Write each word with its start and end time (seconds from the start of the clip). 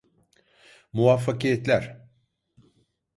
Muvaffakiyetler! 0.93 2.05